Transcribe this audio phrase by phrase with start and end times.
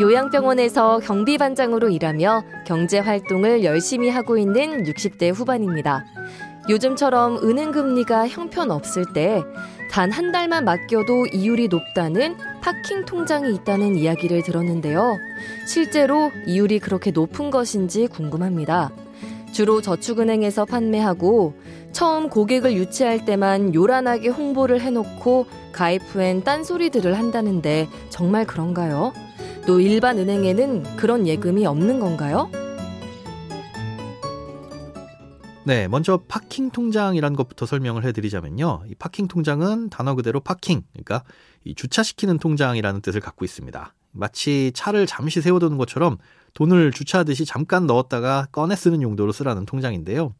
[0.00, 6.04] 요양병원에서 경비반장으로 일하며 경제 활동을 열심히 하고 있는 60대 후반입니다.
[6.68, 9.42] 요즘처럼 은행 금리가 형편없을 때
[9.94, 15.16] 단 한 달만 맡겨도 이율이 높다는 파킹 통장이 있다는 이야기를 들었는데요.
[15.68, 18.90] 실제로 이율이 그렇게 높은 것인지 궁금합니다.
[19.52, 21.54] 주로 저축은행에서 판매하고
[21.92, 29.12] 처음 고객을 유치할 때만 요란하게 홍보를 해놓고 가입 후엔 딴소리들을 한다는데 정말 그런가요?
[29.66, 32.50] 또 일반 은행에는 그런 예금이 없는 건가요?
[35.64, 38.82] 네, 먼저 파킹 통장이라는 것부터 설명을 해드리자면요.
[38.88, 41.24] 이 파킹 통장은 단어 그대로 파킹, 그러니까
[41.64, 43.94] 이 주차시키는 통장이라는 뜻을 갖고 있습니다.
[44.12, 46.18] 마치 차를 잠시 세워두는 것처럼
[46.52, 50.34] 돈을 주차하듯이 잠깐 넣었다가 꺼내 쓰는 용도로 쓰라는 통장인데요.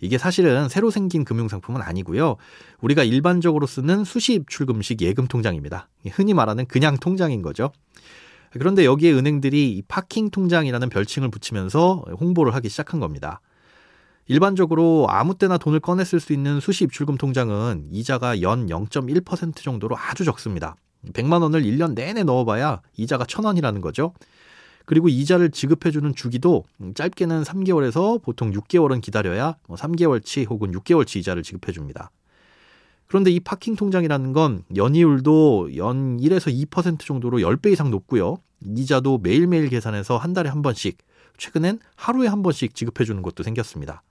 [0.00, 2.36] 이게 사실은 새로 생긴 금융상품은 아니고요.
[2.80, 5.88] 우리가 일반적으로 쓰는 수시입 출금식 예금 통장입니다.
[6.10, 7.70] 흔히 말하는 그냥 통장인 거죠.
[8.58, 13.40] 그런데 여기에 은행들이 이 파킹 통장이라는 별칭을 붙이면서 홍보를 하기 시작한 겁니다.
[14.26, 20.76] 일반적으로 아무 때나 돈을 쓸수 있는 수시 입출금 통장은 이자가 연 0.1% 정도로 아주 적습니다.
[21.12, 24.12] 100만 원을 1년 내내 넣어봐야 이자가 1000원이라는 거죠.
[24.84, 32.10] 그리고 이자를 지급해주는 주기도 짧게는 3개월에서 보통 6개월은 기다려야 3개월치 뭐 혹은 6개월치 이자를 지급해줍니다.
[33.06, 38.38] 그런데 이 파킹 통장이라는 건 연이율도 연 1에서 2% 정도로 10배 이상 높고요.
[38.64, 40.98] 이자도 매일매일 계산해서 한 달에 한 번씩,
[41.38, 44.02] 최근엔 하루에 한 번씩 지급해 주는 것도 생겼습니다.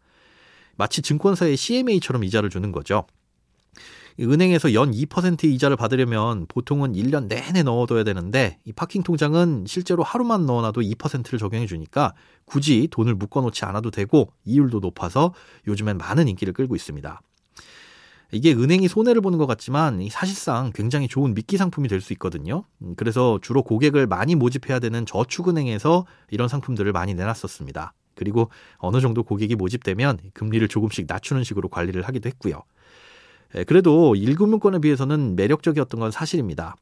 [0.76, 3.06] 마치 증권사의 CMA처럼 이자를 주는 거죠.
[4.20, 10.46] 은행에서 연 2%의 이자를 받으려면 보통은 1년 내내 넣어둬야 되는데 이 파킹 통장은 실제로 하루만
[10.46, 12.14] 넣어놔도 2%를 적용해 주니까
[12.46, 15.34] 굳이 돈을 묶어놓지 않아도 되고 이율도 높아서
[15.68, 17.22] 요즘엔 많은 인기를 끌고 있습니다.
[18.32, 22.64] 이게 은행이 손해를 보는 것 같지만 사실상 굉장히 좋은 미끼 상품이 될 수 있거든요.
[22.96, 27.94] 그래서 주로 고객을 많이 모집해야 되는 저축은행에서 이런 상품들을 많이 내놨었습니다.
[28.16, 32.64] 그리고 어느 정도 고객이 모집되면 금리를 조금씩 낮추는 식으로 관리를 하기도 했고요.
[33.56, 36.76] 예, 그래도 1금융권에 비해서는 매력적이었던 건 사실입니다.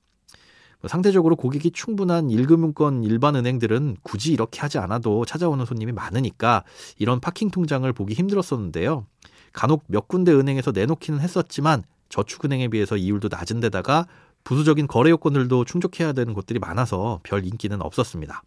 [0.81, 6.63] 뭐 상대적으로 고객이 충분한 1금융권 일반 은행들은 굳이 이렇게 하지 않아도 찾아오는 손님이 많으니까
[6.97, 9.05] 이런 파킹 통장을 보기 힘들었었는데요.
[9.53, 14.07] 간혹 몇 군데 은행에서 내놓기는 했었지만 저축은행에 비해서 이율도 낮은 데다가
[14.43, 18.41] 부수적인 거래 요건들도 충족해야 되는 곳들이 많아서 별 인기는 없었습니다.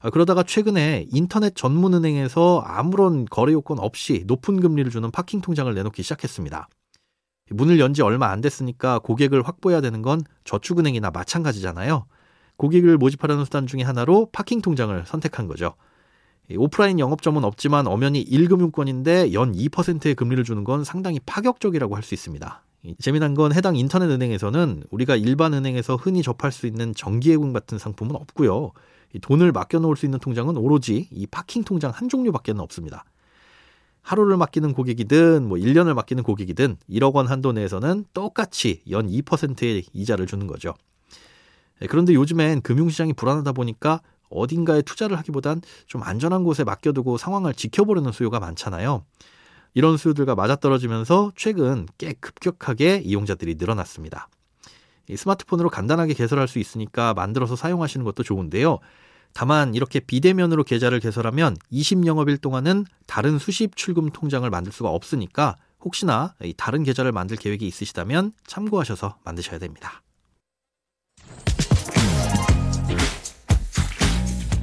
[0.00, 5.72] 아, 그러다가 최근에 인터넷 전문 은행에서 아무런 거래 요건 없이 높은 금리를 주는 파킹 통장을
[5.72, 6.68] 내놓기 시작했습니다.
[7.50, 12.06] 문을 연 지 얼마 안 됐으니까 고객을 확보해야 되는 건 저축은행이나 마찬가지잖아요.
[12.56, 15.74] 고객을 모집하려는 수단 중에 하나로 파킹 통장을 선택한 거죠.
[16.54, 22.62] 오프라인 영업점은 없지만 엄연히 1금융권인데 연 2%의 금리를 주는 건 상당히 파격적이라고 할 수 있습니다.
[23.00, 28.14] 재미난 건 해당 인터넷 은행에서는 우리가 일반 은행에서 흔히 접할 수 있는 정기예금 같은 상품은
[28.14, 28.70] 없고요.
[29.20, 33.04] 돈을 맡겨놓을 수 있는 통장은 오로지 이 파킹 통장 한 종류밖에 는 없습니다.
[34.02, 40.26] 하루를 맡기는 고객이든 뭐 1년을 맡기는 고객이든 1억 원 한도 내에서는 똑같이 연 2%의 이자를
[40.26, 40.74] 주는 거죠.
[41.82, 48.12] 예, 그런데 요즘엔 금융시장이 불안하다 보니까 어딘가에 투자를 하기보단 좀 안전한 곳에 맡겨두고 상황을 지켜보려는
[48.12, 49.04] 수요가 많잖아요.
[49.74, 54.28] 이런 수요들과 맞아떨어지면서 최근 꽤 급격하게 이용자들이 늘어났습니다.
[55.14, 58.78] 스마트폰으로 간단하게 개설할 수 있으니까 만들어서 사용하시는 것도 좋은데요.
[59.32, 66.34] 다만 이렇게 비대면으로 계좌를 개설하면 20영업일 동안은 다른 수십 출금 통장을 만들 수가 없으니까 혹시나
[66.56, 70.02] 다른 계좌를 만들 계획이 있으시다면 참고하셔서 만드셔야 됩니다.